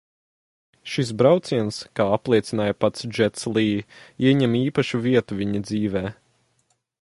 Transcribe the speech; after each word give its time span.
Šis 0.93 1.09
brauciens, 1.21 1.77
kā 1.99 2.07
apliecināja 2.15 2.77
pats 2.85 3.05
Džets 3.17 3.45
Lī, 3.59 3.67
ieņem 4.33 4.57
īpašu 4.63 5.03
vietu 5.05 5.39
viņa 5.43 5.63
dzīvē. 5.73 6.05